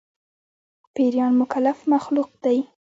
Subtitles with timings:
[0.93, 2.57] پيريان مکلف مخلوق دي